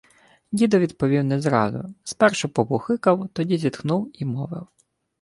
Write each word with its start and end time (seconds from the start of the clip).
Дідо 0.51 0.79
відповів 0.79 1.23
не 1.23 1.41
зразу. 1.41 1.93
Спершу 2.03 2.49
побухикав, 2.49 3.29
тоді 3.33 3.57
зітхнув 3.57 4.11
і 4.13 4.25
мовив: 4.25 4.67